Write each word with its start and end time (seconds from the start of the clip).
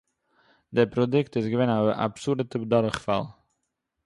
דער 0.73 0.87
פּראָדוקט 0.93 1.33
איז 1.37 1.45
געווען 1.51 1.71
אַן 1.73 1.83
אַבסאָלוטער 2.05 2.63
דורכפאַל 2.71 3.25